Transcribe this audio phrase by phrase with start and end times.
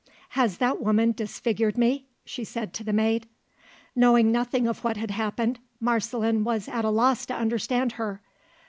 [0.29, 3.27] "Has that woman disfigured me?" she said to the maid.
[3.95, 8.19] Knowing nothing of what had happened, Marceline was at a loss to understand her.